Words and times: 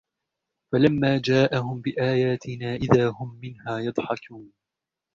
فَلَمَّا 0.71 1.17
جَاءَهُمْ 1.25 1.81
بِآيَاتِنَا 1.81 2.75
إِذَا 2.75 3.09
هُمْ 3.09 3.39
مِنْهَا 3.43 3.79
يَضْحَكُونَ 3.79 4.53